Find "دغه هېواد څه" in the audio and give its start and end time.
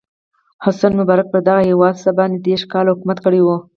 1.47-2.09